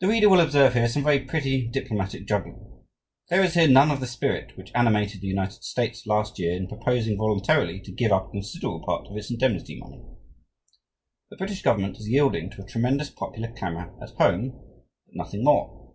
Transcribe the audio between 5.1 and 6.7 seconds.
the United States last year in